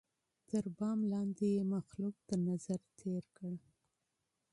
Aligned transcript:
تر 0.49 0.63
بام 0.77 0.99
لاندي 1.11 1.47
یې 1.55 1.63
مخلوق 1.75 2.15
تر 2.27 2.39
نظر 2.49 2.79
تېر 2.99 3.23
کړ 3.37 3.53